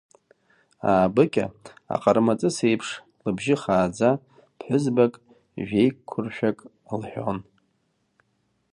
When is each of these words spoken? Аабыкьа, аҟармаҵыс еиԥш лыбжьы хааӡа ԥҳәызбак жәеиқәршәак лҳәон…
Аабыкьа, 0.89 1.45
аҟармаҵыс 1.93 2.57
еиԥш 2.67 2.89
лыбжьы 3.23 3.55
хааӡа 3.61 4.09
ԥҳәызбак 4.57 5.13
жәеиқәршәак 5.67 6.57
лҳәон… 6.99 7.39